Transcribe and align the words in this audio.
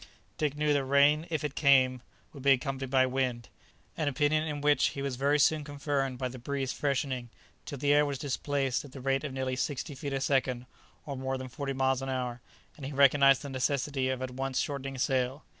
Dick 0.39 0.57
knew 0.57 0.73
that 0.73 0.83
rain, 0.83 1.27
if 1.29 1.43
it 1.43 1.53
came, 1.53 2.01
would 2.33 2.41
be 2.41 2.53
accompanied 2.53 2.89
by 2.89 3.05
wind; 3.05 3.49
an 3.95 4.07
opinion 4.07 4.41
in 4.45 4.59
which 4.59 4.87
he 4.87 5.01
was 5.03 5.15
very 5.15 5.37
soon 5.37 5.63
confirmed 5.63 6.17
by 6.17 6.27
the 6.27 6.39
breeze 6.39 6.73
freshening, 6.73 7.29
till 7.67 7.77
the 7.77 7.93
air 7.93 8.03
was 8.03 8.17
displaced 8.17 8.83
at 8.83 8.93
the 8.93 8.99
rate 8.99 9.23
of 9.23 9.31
nearly 9.31 9.55
sixty 9.55 9.93
feet 9.93 10.13
a 10.13 10.19
second, 10.19 10.65
or 11.05 11.15
more 11.15 11.37
than 11.37 11.49
forty 11.49 11.73
miles 11.73 12.01
an 12.01 12.09
hour; 12.09 12.41
and 12.75 12.87
he 12.87 12.91
recognized 12.91 13.43
the 13.43 13.49
necessity 13.49 14.09
of 14.09 14.23
at 14.23 14.31
once 14.31 14.57
shortening 14.57 14.97
sail. 14.97 15.43